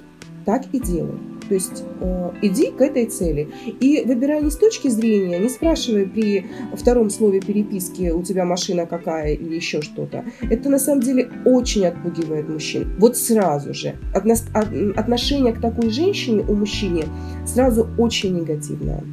так 0.48 0.62
и 0.72 0.80
делаем. 0.80 1.38
То 1.46 1.54
есть 1.54 1.84
э, 2.00 2.30
иди 2.40 2.70
к 2.70 2.80
этой 2.80 3.04
цели. 3.04 3.50
И 3.80 4.02
выбирай 4.06 4.42
не 4.42 4.50
с 4.50 4.56
точки 4.56 4.88
зрения, 4.88 5.38
не 5.38 5.50
спрашивай 5.50 6.06
при 6.06 6.46
втором 6.74 7.10
слове 7.10 7.40
переписки, 7.40 8.08
у 8.08 8.22
тебя 8.22 8.46
машина 8.46 8.86
какая 8.86 9.34
или 9.34 9.56
еще 9.56 9.82
что-то. 9.82 10.24
Это 10.40 10.70
на 10.70 10.78
самом 10.78 11.02
деле 11.02 11.30
очень 11.44 11.84
отпугивает 11.84 12.48
мужчин. 12.48 12.96
Вот 12.98 13.18
сразу 13.18 13.74
же. 13.74 13.96
Отношение 14.14 15.52
к 15.52 15.60
такой 15.60 15.90
женщине 15.90 16.42
у 16.48 16.54
мужчины 16.54 17.04
сразу 17.44 17.86
очень 17.98 18.34
негативное. 18.34 19.04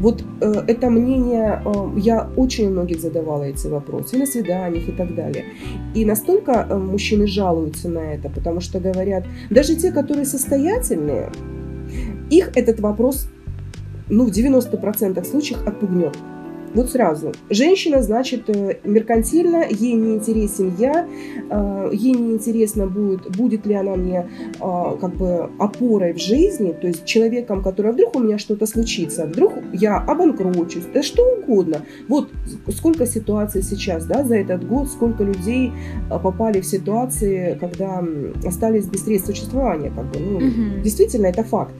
Вот 0.00 0.24
э, 0.40 0.64
это 0.66 0.88
мнение, 0.88 1.62
э, 1.64 1.98
я 1.98 2.30
очень 2.36 2.70
многих 2.70 3.00
задавала 3.00 3.44
эти 3.44 3.66
вопросы, 3.66 4.16
на 4.16 4.26
свиданиях 4.26 4.88
и 4.88 4.92
так 4.92 5.14
далее. 5.14 5.44
И 5.94 6.04
настолько 6.06 6.66
э, 6.68 6.76
мужчины 6.76 7.26
жалуются 7.26 7.88
на 7.90 7.98
это, 7.98 8.30
потому 8.30 8.60
что 8.60 8.80
говорят, 8.80 9.24
даже 9.50 9.76
те, 9.76 9.92
которые 9.92 10.24
состоятельные, 10.24 11.30
их 12.30 12.50
этот 12.56 12.80
вопрос 12.80 13.28
ну, 14.08 14.24
в 14.24 14.30
90% 14.30 15.24
случаев 15.24 15.66
отпугнет. 15.66 16.16
Вот 16.74 16.90
сразу. 16.90 17.32
Женщина, 17.50 18.02
значит, 18.02 18.48
э, 18.48 18.76
меркантильна, 18.84 19.64
ей 19.68 19.94
не 19.94 20.14
интересен 20.14 20.72
я, 20.78 21.06
э, 21.50 21.90
ей 21.92 22.14
не 22.14 22.34
интересно 22.34 22.86
будет, 22.86 23.36
будет 23.36 23.66
ли 23.66 23.74
она 23.74 23.96
мне 23.96 24.28
э, 24.60 24.96
как 25.00 25.16
бы 25.16 25.50
опорой 25.58 26.12
в 26.12 26.18
жизни, 26.18 26.72
то 26.72 26.86
есть 26.86 27.04
человеком, 27.04 27.62
который, 27.62 27.90
а 27.90 27.92
вдруг 27.92 28.14
у 28.16 28.20
меня 28.20 28.38
что-то 28.38 28.66
случится, 28.66 29.26
вдруг 29.26 29.52
я 29.72 29.98
обанкрочусь, 29.98 30.84
да 30.94 31.02
что 31.02 31.24
угодно. 31.24 31.82
Вот 32.08 32.28
сколько 32.68 33.04
ситуаций 33.04 33.62
сейчас, 33.62 34.04
да, 34.06 34.22
за 34.22 34.36
этот 34.36 34.66
год, 34.66 34.88
сколько 34.88 35.24
людей 35.24 35.72
попали 36.22 36.60
в 36.60 36.66
ситуации, 36.66 37.58
когда 37.60 38.04
остались 38.46 38.86
без 38.86 39.04
средств 39.04 39.30
существования, 39.30 39.90
как 39.94 40.10
бы, 40.12 40.20
ну, 40.20 40.36
угу. 40.36 40.82
действительно, 40.82 41.26
это 41.26 41.42
факт. 41.42 41.72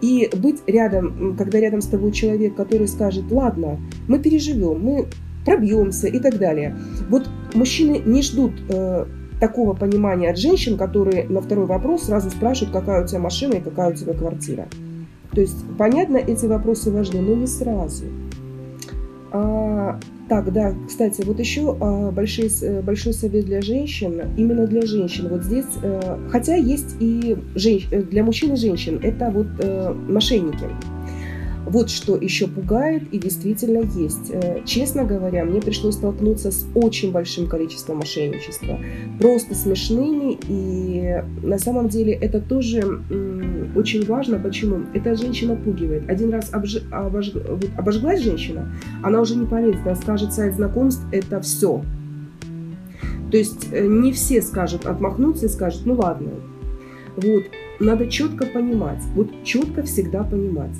И 0.00 0.30
быть 0.36 0.62
рядом, 0.66 1.36
когда 1.36 1.60
рядом 1.60 1.82
с 1.82 1.86
тобой 1.86 2.12
человек, 2.12 2.54
который 2.54 2.88
скажет, 2.88 3.24
ладно, 3.30 3.78
мы 4.06 4.18
переживем, 4.18 4.37
переживем, 4.38 4.80
мы 4.80 5.06
пробьемся 5.44 6.08
и 6.08 6.18
так 6.18 6.38
далее. 6.38 6.76
Вот 7.08 7.28
мужчины 7.54 8.00
не 8.04 8.22
ждут 8.22 8.52
э, 8.68 9.06
такого 9.40 9.74
понимания 9.74 10.30
от 10.30 10.38
женщин, 10.38 10.76
которые 10.76 11.24
на 11.28 11.40
второй 11.40 11.66
вопрос 11.66 12.04
сразу 12.04 12.30
спрашивают, 12.30 12.72
какая 12.72 13.04
у 13.04 13.06
тебя 13.06 13.20
машина 13.20 13.54
и 13.54 13.60
какая 13.60 13.90
у 13.90 13.94
тебя 13.94 14.12
квартира. 14.12 14.68
То 15.32 15.40
есть, 15.40 15.56
понятно, 15.78 16.16
эти 16.16 16.46
вопросы 16.46 16.90
важны, 16.90 17.20
но 17.20 17.34
не 17.34 17.46
сразу. 17.46 18.04
А, 19.30 20.00
так, 20.28 20.52
да, 20.52 20.74
кстати, 20.86 21.22
вот 21.22 21.38
еще 21.38 21.76
а, 21.80 22.10
большой, 22.10 22.50
большой 22.82 23.12
совет 23.12 23.44
для 23.44 23.60
женщин, 23.60 24.22
именно 24.36 24.66
для 24.66 24.82
женщин. 24.82 25.28
Вот 25.28 25.44
здесь, 25.44 25.66
а, 25.82 26.18
хотя 26.30 26.56
есть 26.56 26.96
и 26.98 27.36
женщ, 27.54 27.88
для 27.88 28.24
мужчин 28.24 28.54
и 28.54 28.56
женщин, 28.56 29.00
это 29.02 29.30
вот 29.30 29.46
а, 29.60 29.94
мошенники. 30.08 30.66
Вот 31.68 31.90
что 31.90 32.16
еще 32.16 32.46
пугает 32.46 33.02
и 33.12 33.18
действительно 33.18 33.78
есть. 33.78 34.30
Э, 34.30 34.62
честно 34.64 35.04
говоря, 35.04 35.44
мне 35.44 35.60
пришлось 35.60 35.96
столкнуться 35.96 36.50
с 36.50 36.66
очень 36.74 37.12
большим 37.12 37.46
количеством 37.46 37.98
мошенничества. 37.98 38.78
Просто 39.20 39.54
смешными. 39.54 40.38
И 40.48 41.22
на 41.42 41.58
самом 41.58 41.88
деле 41.88 42.14
это 42.14 42.40
тоже 42.40 42.82
очень 43.76 44.06
важно. 44.06 44.38
Почему? 44.38 44.86
Эта 44.94 45.14
женщина 45.14 45.56
пугивает. 45.56 46.08
Один 46.08 46.30
раз 46.30 46.52
обж... 46.52 46.78
обож... 46.90 47.32
обожглась 47.76 48.22
женщина, 48.22 48.72
она 49.02 49.20
уже 49.20 49.36
не 49.36 49.46
полезет. 49.46 49.80
Она 49.84 49.94
скажет 49.94 50.32
сайт 50.32 50.54
знакомств, 50.54 51.02
это 51.12 51.40
все. 51.40 51.82
То 53.30 53.36
есть 53.36 53.68
э, 53.72 53.86
не 53.86 54.12
все 54.12 54.40
скажут 54.40 54.86
отмахнуться 54.86 55.46
и 55.46 55.48
скажут, 55.50 55.82
ну 55.84 55.94
ладно. 55.94 56.30
Вот. 57.16 57.44
Надо 57.80 58.08
четко 58.08 58.44
понимать, 58.44 59.02
вот 59.14 59.28
четко 59.44 59.82
всегда 59.82 60.24
понимать. 60.24 60.74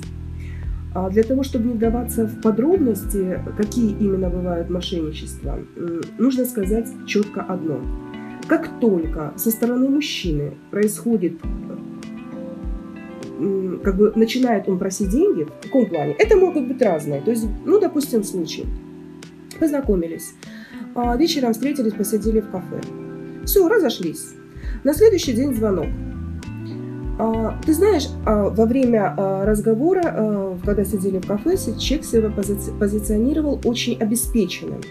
А 0.93 1.09
для 1.09 1.23
того, 1.23 1.43
чтобы 1.43 1.67
не 1.67 1.73
вдаваться 1.73 2.25
в 2.25 2.41
подробности, 2.41 3.39
какие 3.57 3.91
именно 3.91 4.29
бывают 4.29 4.69
мошенничества, 4.69 5.59
нужно 6.17 6.45
сказать 6.45 6.87
четко 7.05 7.41
одно. 7.41 7.79
Как 8.47 8.79
только 8.79 9.33
со 9.35 9.51
стороны 9.51 9.89
мужчины 9.89 10.55
происходит, 10.71 11.39
как 13.83 13.95
бы 13.97 14.11
начинает 14.15 14.67
он 14.67 14.79
просить 14.79 15.09
деньги, 15.09 15.43
в 15.43 15.63
каком 15.63 15.85
плане? 15.85 16.15
Это 16.17 16.35
могут 16.35 16.67
быть 16.67 16.81
разные. 16.81 17.21
То 17.21 17.31
есть, 17.31 17.45
ну, 17.65 17.79
допустим, 17.79 18.23
случай. 18.23 18.65
Познакомились, 19.59 20.33
а 20.95 21.15
вечером 21.17 21.53
встретились, 21.53 21.93
посидели 21.93 22.39
в 22.39 22.49
кафе. 22.49 22.81
Все, 23.45 23.67
разошлись. 23.67 24.33
На 24.83 24.93
следующий 24.93 25.33
день 25.33 25.53
звонок. 25.53 25.87
А, 27.19 27.53
ты 27.65 27.73
знаешь, 27.73 28.07
а, 28.25 28.49
во 28.49 28.65
время 28.65 29.13
а, 29.15 29.45
разговора, 29.45 30.55
когда 30.63 30.85
сидели 30.85 31.19
в 31.19 31.27
кафе, 31.27 31.57
человек 31.77 32.05
себя 32.05 32.31
позиционировал 32.31 33.59
очень 33.65 34.01
обеспеченным 34.01 34.81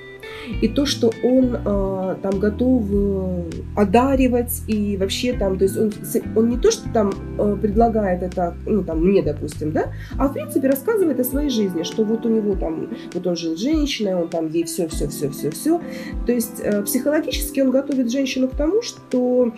и 0.60 0.68
то, 0.68 0.86
что 0.86 1.12
он 1.22 1.56
э, 1.56 2.16
там 2.22 2.38
готов 2.38 2.84
э, 2.90 3.42
одаривать 3.76 4.62
и 4.66 4.96
вообще 4.96 5.32
там, 5.32 5.58
то 5.58 5.64
есть 5.64 5.76
он, 5.76 5.92
он 6.36 6.48
не 6.48 6.56
то, 6.56 6.70
что 6.70 6.88
там 6.92 7.12
э, 7.38 7.56
предлагает 7.60 8.22
это, 8.22 8.56
ну 8.66 8.82
там 8.82 9.04
мне, 9.04 9.22
допустим, 9.22 9.72
да, 9.72 9.92
а 10.16 10.28
в 10.28 10.32
принципе 10.32 10.68
рассказывает 10.68 11.20
о 11.20 11.24
своей 11.24 11.50
жизни, 11.50 11.82
что 11.82 12.04
вот 12.04 12.26
у 12.26 12.28
него 12.28 12.54
там, 12.54 12.88
вот 13.12 13.26
он 13.26 13.36
жил 13.36 13.56
с 13.56 13.60
женщиной, 13.60 14.14
он 14.14 14.28
там 14.28 14.48
ей 14.48 14.64
все, 14.64 14.88
все, 14.88 15.08
все, 15.08 15.30
все, 15.30 15.50
все, 15.50 15.80
то 16.26 16.32
есть 16.32 16.60
э, 16.62 16.82
психологически 16.82 17.60
он 17.60 17.70
готовит 17.70 18.10
женщину 18.10 18.48
к 18.48 18.56
тому, 18.56 18.82
что 18.82 19.52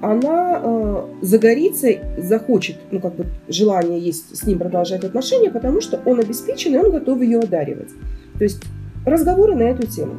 она 0.00 0.60
э, 0.62 1.04
загорится, 1.22 1.88
захочет, 2.18 2.76
ну 2.90 3.00
как 3.00 3.16
бы 3.16 3.26
желание 3.48 3.98
есть 3.98 4.36
с 4.36 4.46
ним 4.46 4.58
продолжать 4.58 5.04
отношения, 5.04 5.50
потому 5.50 5.80
что 5.80 6.00
он 6.04 6.20
обеспечен 6.20 6.74
и 6.74 6.78
он 6.78 6.90
готов 6.90 7.20
ее 7.20 7.40
одаривать. 7.40 7.90
То 8.38 8.44
есть 8.44 8.62
разговоры 9.04 9.54
на 9.54 9.62
эту 9.62 9.86
тему. 9.86 10.14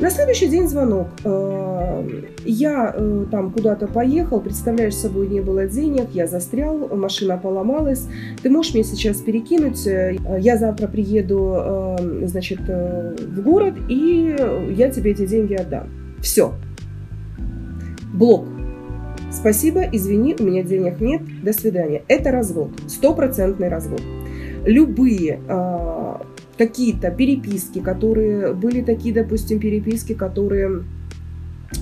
На 0.00 0.10
следующий 0.10 0.48
день 0.48 0.66
звонок. 0.66 1.06
Э, 1.24 2.02
я 2.44 2.92
э, 2.96 3.26
там 3.30 3.52
куда-то 3.52 3.86
поехал, 3.86 4.40
представляешь, 4.40 4.94
с 4.94 5.02
собой 5.02 5.28
не 5.28 5.40
было 5.40 5.66
денег, 5.66 6.08
я 6.12 6.26
застрял, 6.26 6.88
машина 6.96 7.38
поломалась. 7.38 8.08
Ты 8.42 8.50
можешь 8.50 8.74
мне 8.74 8.82
сейчас 8.82 9.18
перекинуть? 9.18 9.86
Э, 9.86 10.16
я 10.40 10.56
завтра 10.56 10.88
приеду, 10.88 11.96
значит, 12.24 12.60
в 12.66 13.40
город, 13.40 13.74
и 13.88 14.36
я 14.76 14.90
тебе 14.90 15.12
эти 15.12 15.26
деньги 15.26 15.54
отдам. 15.54 15.88
Все. 16.20 16.54
Блок. 18.12 18.46
Спасибо, 19.30 19.82
извини, 19.92 20.34
у 20.38 20.42
меня 20.44 20.62
денег 20.62 21.00
нет, 21.00 21.22
до 21.42 21.52
свидания. 21.52 22.02
Это 22.08 22.30
развод, 22.30 22.70
стопроцентный 22.88 23.68
развод. 23.68 24.02
Любые 24.64 25.38
какие-то 26.56 27.10
переписки, 27.10 27.80
которые 27.80 28.52
были 28.52 28.82
такие, 28.82 29.14
допустим, 29.14 29.58
переписки, 29.58 30.14
которые 30.14 30.84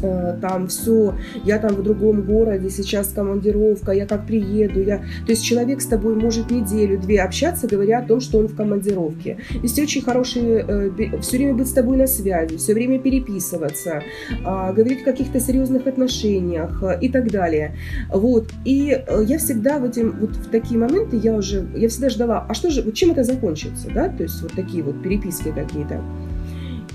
там 0.00 0.68
все, 0.68 1.14
я 1.44 1.58
там 1.58 1.74
в 1.74 1.82
другом 1.82 2.22
городе, 2.22 2.70
сейчас 2.70 3.08
командировка, 3.08 3.92
я 3.92 4.06
как 4.06 4.26
приеду, 4.26 4.80
я... 4.82 4.98
То 4.98 5.32
есть 5.32 5.44
человек 5.44 5.80
с 5.80 5.86
тобой 5.86 6.14
может 6.14 6.50
неделю-две 6.50 7.20
общаться, 7.20 7.66
говоря 7.66 8.00
о 8.00 8.02
том, 8.02 8.20
что 8.20 8.38
он 8.38 8.48
в 8.48 8.56
командировке. 8.56 9.38
Вести 9.62 9.82
очень 9.82 10.02
хорошие, 10.02 10.64
э, 10.66 11.20
все 11.20 11.36
время 11.36 11.54
быть 11.54 11.68
с 11.68 11.72
тобой 11.72 11.96
на 11.96 12.06
связи, 12.06 12.56
все 12.56 12.74
время 12.74 12.98
переписываться, 12.98 14.02
а, 14.44 14.72
говорить 14.72 15.02
о 15.02 15.04
каких-то 15.04 15.40
серьезных 15.40 15.86
отношениях 15.86 16.82
э, 16.82 16.98
и 17.00 17.08
так 17.08 17.30
далее. 17.30 17.76
Вот. 18.12 18.50
И 18.64 18.98
я 19.26 19.38
всегда 19.38 19.78
в, 19.78 19.84
этим, 19.84 20.16
вот 20.20 20.30
в 20.30 20.50
такие 20.50 20.78
моменты, 20.78 21.16
я 21.16 21.34
уже, 21.34 21.66
я 21.74 21.88
всегда 21.88 22.08
ждала, 22.08 22.46
а 22.48 22.54
что 22.54 22.70
же, 22.70 22.82
вот 22.82 22.94
чем 22.94 23.10
это 23.10 23.24
закончится, 23.24 23.88
да, 23.94 24.08
то 24.08 24.22
есть 24.22 24.42
вот 24.42 24.52
такие 24.52 24.82
вот 24.82 25.02
переписки 25.02 25.52
какие-то. 25.52 26.00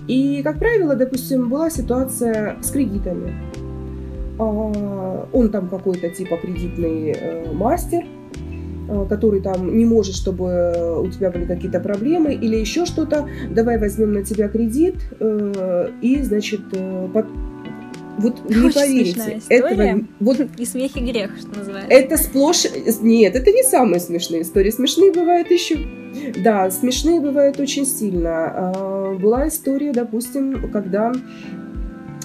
И, 0.07 0.41
как 0.43 0.57
правило, 0.59 0.95
допустим, 0.95 1.49
была 1.49 1.69
ситуация 1.69 2.57
с 2.61 2.71
кредитами. 2.71 3.33
А, 4.39 5.27
он 5.33 5.49
там 5.49 5.67
какой-то 5.67 6.09
типа 6.09 6.37
кредитный 6.37 7.11
э, 7.11 7.51
мастер, 7.53 8.05
э, 8.89 9.05
который 9.09 9.41
там 9.41 9.75
не 9.77 9.85
может, 9.85 10.15
чтобы 10.15 11.01
у 11.01 11.09
тебя 11.09 11.31
были 11.31 11.45
какие-то 11.45 11.79
проблемы 11.79 12.33
или 12.33 12.55
еще 12.55 12.85
что-то, 12.85 13.27
давай 13.49 13.77
возьмем 13.79 14.13
на 14.13 14.23
тебя 14.23 14.47
кредит 14.47 14.95
э, 15.19 15.89
и, 16.01 16.21
значит, 16.21 16.61
под... 17.13 17.25
вот 18.19 18.39
Очень 18.45 18.63
не 18.63 18.71
поверите, 18.71 19.41
этого 19.49 20.05
вот 20.19 20.39
и 20.57 20.65
смех 20.65 20.95
и 20.95 20.99
грех, 20.99 21.31
что 21.37 21.57
называется. 21.57 21.91
Это 21.91 22.17
сплошь 22.17 22.65
нет, 23.01 23.35
это 23.35 23.51
не 23.51 23.63
самые 23.63 23.99
смешные 23.99 24.43
истории, 24.43 24.69
смешные 24.69 25.11
бывают 25.11 25.49
еще. 25.49 25.77
Да, 26.43 26.69
смешные 26.69 27.19
бывают 27.19 27.59
очень 27.59 27.85
сильно. 27.85 28.71
Была 29.13 29.47
история, 29.47 29.93
допустим, 29.93 30.71
когда 30.71 31.13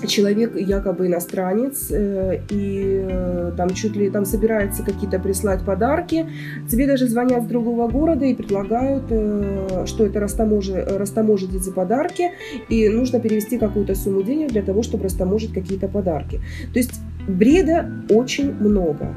человек 0.07 0.57
якобы 0.57 1.07
иностранец, 1.07 1.91
э, 1.91 2.41
и 2.51 3.07
э, 3.09 3.53
там 3.57 3.71
чуть 3.71 3.97
ли 3.97 4.11
там 4.11 4.25
собирается 4.25 4.83
какие-то 4.83 5.19
прислать 5.19 5.65
подарки, 5.65 6.27
тебе 6.69 6.87
даже 6.87 7.07
звонят 7.07 7.45
с 7.45 7.47
другого 7.47 7.89
города 7.89 8.25
и 8.25 8.35
предлагают, 8.35 9.05
э, 9.11 9.85
что 9.87 10.07
это 10.07 10.21
растаможи, 10.21 10.85
растаможить 10.85 11.55
эти 11.55 11.71
подарки, 11.71 12.31
и 12.69 12.89
нужно 12.89 13.21
перевести 13.21 13.59
какую-то 13.59 13.95
сумму 13.95 14.23
денег 14.23 14.49
для 14.49 14.63
того, 14.63 14.83
чтобы 14.83 15.05
растаможить 15.05 15.53
какие-то 15.53 15.89
подарки. 15.89 16.41
То 16.73 16.79
есть 16.79 17.01
бреда 17.29 17.91
очень 18.11 18.53
много. 18.55 19.15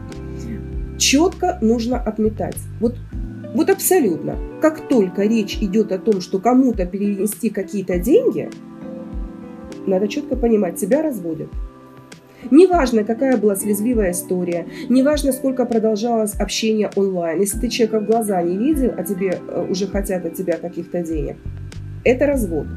Четко 0.97 1.57
нужно 1.61 1.97
отметать. 1.97 2.57
Вот 2.79 2.95
вот 3.55 3.69
абсолютно. 3.69 4.37
Как 4.61 4.87
только 4.87 5.23
речь 5.23 5.57
идет 5.61 5.91
о 5.91 5.97
том, 5.97 6.21
что 6.21 6.39
кому-то 6.39 6.85
перенести 6.85 7.49
какие-то 7.49 7.97
деньги, 7.97 8.49
надо 9.87 10.07
четко 10.07 10.35
понимать, 10.35 10.75
тебя 10.75 11.01
разводят. 11.01 11.49
Неважно, 12.51 13.03
какая 13.03 13.37
была 13.37 13.55
слезливая 13.55 14.11
история, 14.11 14.67
неважно, 14.89 15.31
сколько 15.31 15.65
продолжалось 15.65 16.35
общение 16.35 16.91
онлайн, 16.95 17.39
если 17.39 17.59
ты 17.59 17.69
человека 17.69 18.01
в 18.01 18.05
глаза 18.05 18.41
не 18.43 18.57
видел, 18.57 18.93
а 18.95 19.03
тебе 19.03 19.39
э, 19.47 19.67
уже 19.67 19.87
хотят 19.87 20.25
от 20.25 20.35
тебя 20.35 20.57
каких-то 20.57 21.01
денег, 21.01 21.37
это 22.03 22.27
развод. 22.27 22.67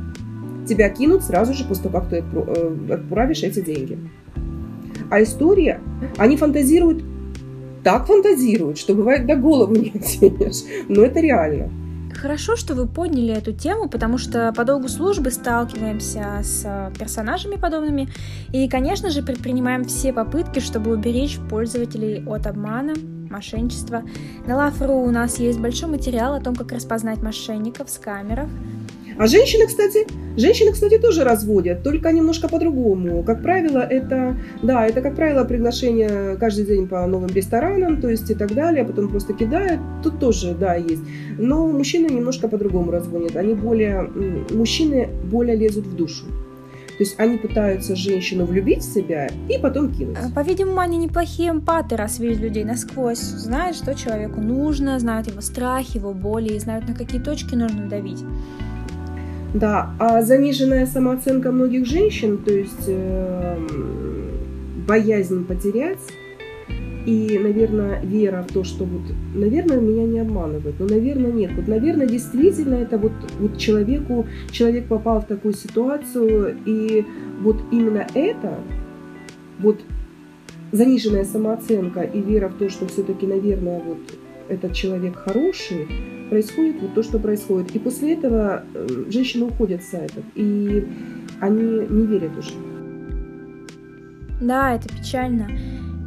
Тебя 0.67 0.89
кинут 0.89 1.23
сразу 1.23 1.53
же 1.53 1.65
после 1.65 1.91
того, 1.91 2.01
как 2.01 2.11
ты 2.11 2.17
э, 2.17 2.95
отправишь 2.95 3.43
эти 3.43 3.61
деньги. 3.61 3.99
А 5.11 5.23
история, 5.23 5.81
они 6.17 6.37
фантазируют, 6.37 7.03
так 7.89 8.07
фантазируют, 8.07 8.77
что 8.77 8.95
бывает 8.95 9.27
до 9.27 9.35
головы 9.35 9.79
не 9.79 9.99
оценишь, 9.99 10.63
но 10.91 11.05
это 11.05 11.21
реально. 11.21 11.71
Хорошо, 12.13 12.55
что 12.55 12.75
вы 12.75 12.87
подняли 12.87 13.33
эту 13.33 13.53
тему, 13.53 13.89
потому 13.89 14.19
что 14.19 14.53
по 14.55 14.65
долгу 14.65 14.89
службы 14.89 15.31
сталкиваемся 15.31 16.41
с 16.43 16.93
персонажами 16.99 17.57
подобными 17.57 18.11
и, 18.53 18.69
конечно 18.69 19.09
же, 19.09 19.23
предпринимаем 19.23 19.87
все 19.87 20.13
попытки, 20.13 20.59
чтобы 20.59 20.93
уберечь 20.93 21.39
пользователей 21.49 22.23
от 22.27 22.47
обмана, 22.47 22.93
мошенничества. 23.31 24.03
На 24.47 24.57
Лафру 24.57 24.93
у 24.93 25.11
нас 25.11 25.39
есть 25.39 25.59
большой 25.59 25.89
материал 25.89 26.35
о 26.35 26.41
том, 26.41 26.55
как 26.57 26.73
распознать 26.73 27.23
мошенников 27.23 27.89
с 27.89 27.97
камерах, 27.97 28.51
а 29.19 29.27
женщины, 29.27 29.67
кстати, 29.67 30.07
женщины, 30.37 30.73
кстати, 30.73 30.99
тоже 30.99 31.25
разводят, 31.25 31.83
только 31.83 32.13
немножко 32.13 32.49
по-другому. 32.49 33.23
Как 33.25 33.43
правило, 33.43 33.79
это, 33.79 34.37
да, 34.63 34.87
это, 34.87 35.01
как 35.01 35.17
правило, 35.17 35.45
приглашение 35.45 36.37
каждый 36.37 36.67
день 36.67 36.87
по 36.87 37.05
новым 37.07 37.29
ресторанам, 37.29 38.01
то 38.01 38.09
есть 38.09 38.31
и 38.31 38.35
так 38.35 38.55
далее, 38.55 38.83
а 38.83 38.87
потом 38.87 39.09
просто 39.09 39.33
кидают. 39.33 39.81
Тут 40.05 40.21
тоже, 40.21 40.55
да, 40.55 40.75
есть. 40.75 41.03
Но 41.37 41.67
мужчины 41.67 42.07
немножко 42.07 42.49
по-другому 42.49 42.93
разводят. 42.93 43.37
Они 43.37 43.55
более, 43.55 44.09
мужчины 44.51 45.09
более 45.25 45.57
лезут 45.57 45.87
в 45.87 45.97
душу. 45.97 46.25
То 46.99 47.05
есть 47.05 47.15
они 47.21 47.39
пытаются 47.39 47.95
женщину 47.95 48.45
влюбить 48.45 48.83
в 48.83 48.93
себя 48.93 49.29
и 49.49 49.57
потом 49.57 49.93
кинуть. 49.93 50.17
А, 50.21 50.31
по-видимому, 50.35 50.81
они 50.81 50.97
неплохие 50.97 51.51
эмпаты, 51.51 51.97
раз 51.97 52.19
видят 52.19 52.41
людей 52.41 52.65
насквозь. 52.65 53.19
Знают, 53.19 53.77
что 53.77 53.95
человеку 53.95 54.41
нужно, 54.41 54.99
знают 54.99 55.29
его 55.29 55.41
страхи, 55.41 55.99
его 55.99 56.13
боли 56.13 56.55
и 56.55 56.59
знают, 56.59 56.89
на 56.89 56.95
какие 56.95 57.21
точки 57.21 57.55
нужно 57.55 57.89
давить. 57.89 58.25
Да, 59.55 59.95
а 59.99 60.23
заниженная 60.23 60.87
самооценка 60.87 61.53
многих 61.53 61.87
женщин, 61.87 62.39
то 62.39 62.53
есть 62.53 62.85
э, 62.87 63.57
боязнь 64.87 65.45
потерять 65.45 66.01
и, 67.07 67.39
наверное, 67.39 68.03
вера 68.03 68.45
в 68.47 68.53
то, 68.53 68.65
что 68.65 68.85
вот, 68.85 69.01
наверное, 69.35 69.81
меня 69.81 70.05
не 70.05 70.19
обманывают, 70.21 70.79
но, 70.79 70.87
наверное, 70.87 71.33
нет. 71.33 71.53
Вот, 71.57 71.67
наверное, 71.67 72.07
действительно 72.07 72.75
это 72.75 72.99
вот, 72.99 73.13
вот 73.39 73.57
человеку, 73.57 74.27
человек 74.51 74.89
попал 74.89 75.23
в 75.23 75.25
такую 75.25 75.55
ситуацию, 75.55 76.59
и 76.67 77.07
вот 77.41 77.57
именно 77.73 78.07
это, 78.15 78.59
вот 79.59 79.81
заниженная 80.73 81.25
самооценка 81.25 82.03
и 82.03 82.21
вера 82.21 82.49
в 82.49 82.59
то, 82.59 82.69
что 82.69 82.87
все-таки, 82.87 83.27
наверное, 83.27 83.81
вот 83.81 83.99
этот 84.51 84.75
человек 84.75 85.17
хороший, 85.17 85.89
происходит 86.29 86.77
вот 86.81 86.95
то, 86.95 87.03
что 87.03 87.19
происходит. 87.19 87.75
И 87.75 87.79
после 87.79 88.15
этого 88.15 88.65
э, 88.75 89.05
женщины 89.09 89.47
уходят 89.47 89.83
с 89.83 89.91
сайтов, 89.91 90.25
и 90.35 90.87
они 91.41 91.63
не 91.89 92.07
верят 92.07 92.37
уже. 92.37 92.53
Да, 94.41 94.75
это 94.75 94.89
печально. 94.89 95.49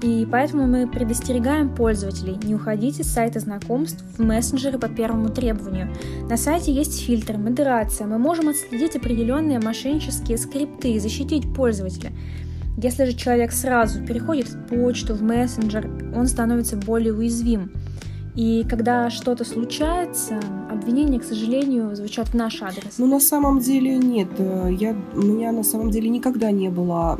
И 0.01 0.27
поэтому 0.31 0.65
мы 0.65 0.87
предостерегаем 0.87 1.75
пользователей, 1.75 2.39
не 2.43 2.55
уходите 2.55 3.03
с 3.03 3.07
сайта 3.07 3.39
знакомств 3.39 4.03
в 4.17 4.23
мессенджеры 4.23 4.79
по 4.79 4.89
первому 4.89 5.29
требованию. 5.29 5.89
На 6.27 6.37
сайте 6.37 6.71
есть 6.71 7.05
фильтр, 7.05 7.37
модерация, 7.37 8.07
мы 8.07 8.17
можем 8.17 8.49
отследить 8.49 8.95
определенные 8.95 9.59
мошеннические 9.59 10.39
скрипты 10.39 10.93
и 10.93 10.99
защитить 10.99 11.53
пользователя. 11.53 12.11
Если 12.77 13.05
же 13.05 13.13
человек 13.13 13.51
сразу 13.51 14.03
переходит 14.03 14.49
в 14.49 14.67
почту, 14.69 15.13
в 15.13 15.21
мессенджер, 15.21 15.87
он 16.15 16.25
становится 16.25 16.77
более 16.77 17.13
уязвим. 17.13 17.71
И 18.35 18.65
когда 18.69 19.09
что-то 19.09 19.43
случается, 19.43 20.39
обвинения, 20.69 21.19
к 21.19 21.23
сожалению, 21.23 21.95
звучат 21.95 22.29
в 22.29 22.33
наш 22.33 22.61
адрес. 22.61 22.97
Ну, 22.97 23.07
на 23.07 23.19
самом 23.19 23.59
деле 23.59 23.97
нет. 23.97 24.29
Э, 24.37 24.69
я, 24.71 24.95
у 25.13 25.21
меня 25.21 25.51
на 25.51 25.63
самом 25.63 25.91
деле 25.91 26.09
никогда 26.09 26.51
не 26.51 26.69
было 26.69 27.19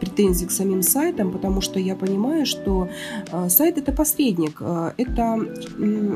претензий 0.00 0.46
к 0.46 0.50
самим 0.50 0.82
сайтам, 0.82 1.32
потому 1.32 1.60
что 1.60 1.80
я 1.80 1.96
понимаю, 1.96 2.44
что 2.44 2.88
э, 3.32 3.48
сайт 3.48 3.78
это 3.78 3.92
посредник. 3.92 4.58
Э, 4.60 4.92
это 4.98 5.38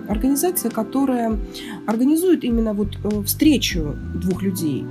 организация, 0.09 0.71
которая 0.71 1.39
организует 1.87 2.45
именно 2.45 2.75
вот 2.75 2.99
встречу 3.25 3.97
двух 4.15 4.43
людей. 4.43 4.85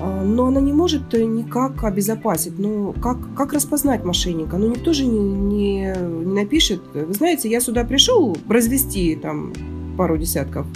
А, 0.00 0.22
но 0.24 0.46
она 0.46 0.60
не 0.60 0.72
может 0.72 1.12
никак 1.12 1.84
обезопасить. 1.84 2.58
Ну, 2.58 2.94
как, 3.00 3.34
как 3.34 3.52
распознать 3.52 4.04
мошенника? 4.04 4.56
Ну, 4.56 4.70
никто 4.70 4.92
же 4.92 5.06
не, 5.06 5.18
не, 5.18 5.94
не 6.24 6.34
напишет. 6.34 6.82
Вы 6.94 7.12
знаете, 7.14 7.50
я 7.50 7.60
сюда 7.60 7.84
пришел 7.84 8.36
развести 8.48 9.16
там 9.16 9.52
пару 9.96 10.16
десятков 10.18 10.66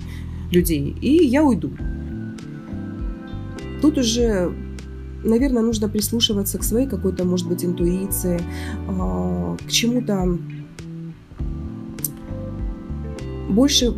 людей, 0.50 0.96
и 1.00 1.24
я 1.26 1.44
уйду. 1.44 1.70
Тут 3.80 3.98
уже, 3.98 4.52
наверное, 5.24 5.62
нужно 5.62 5.88
прислушиваться 5.88 6.58
к 6.58 6.64
своей 6.64 6.88
какой-то, 6.88 7.24
может 7.24 7.48
быть, 7.48 7.64
интуиции, 7.64 8.40
а, 8.88 9.56
к 9.56 9.70
чему-то 9.70 10.38
больше 13.48 13.94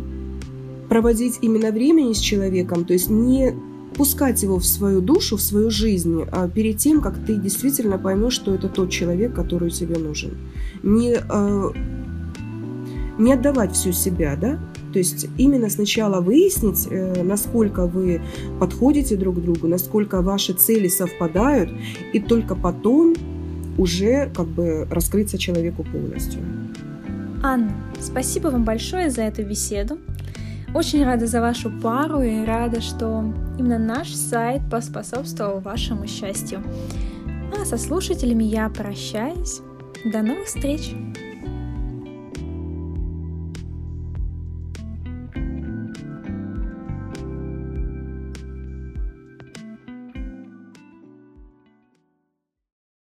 проводить 0.89 1.39
именно 1.41 1.71
времени 1.71 2.13
с 2.13 2.19
человеком, 2.19 2.85
то 2.85 2.93
есть 2.93 3.09
не 3.09 3.55
пускать 3.95 4.43
его 4.43 4.57
в 4.57 4.65
свою 4.65 5.01
душу, 5.01 5.37
в 5.37 5.41
свою 5.41 5.69
жизнь, 5.69 6.23
а 6.31 6.47
перед 6.47 6.77
тем, 6.77 7.01
как 7.01 7.17
ты 7.25 7.35
действительно 7.35 7.97
поймешь, 7.97 8.33
что 8.33 8.53
это 8.53 8.69
тот 8.69 8.89
человек, 8.89 9.33
который 9.33 9.71
тебе 9.71 9.97
нужен. 9.97 10.37
Не, 10.83 11.15
э, 11.15 11.71
не 13.17 13.33
отдавать 13.33 13.73
всю 13.73 13.91
себя, 13.91 14.35
да? 14.35 14.59
То 14.93 14.99
есть 14.99 15.27
именно 15.37 15.69
сначала 15.69 16.21
выяснить, 16.21 16.87
э, 16.89 17.23
насколько 17.23 17.87
вы 17.87 18.21
подходите 18.59 19.15
друг 19.15 19.41
другу, 19.41 19.67
насколько 19.67 20.21
ваши 20.21 20.53
цели 20.53 20.87
совпадают, 20.87 21.69
и 22.13 22.19
только 22.19 22.55
потом 22.55 23.15
уже 23.77 24.29
как 24.35 24.47
бы 24.47 24.87
раскрыться 24.89 25.37
человеку 25.37 25.83
полностью. 25.83 26.41
Анна, 27.43 27.71
спасибо 27.99 28.49
вам 28.49 28.63
большое 28.63 29.09
за 29.09 29.23
эту 29.23 29.43
беседу. 29.43 29.97
Очень 30.73 31.03
рада 31.03 31.27
за 31.27 31.41
вашу 31.41 31.69
пару 31.69 32.21
и 32.21 32.45
рада, 32.45 32.79
что 32.79 33.25
именно 33.59 33.77
наш 33.77 34.13
сайт 34.13 34.61
поспособствовал 34.71 35.59
вашему 35.59 36.07
счастью. 36.07 36.63
А 37.59 37.65
со 37.65 37.77
слушателями 37.77 38.45
я 38.45 38.69
прощаюсь. 38.69 39.59
До 40.05 40.21
новых 40.21 40.45
встреч! 40.45 40.95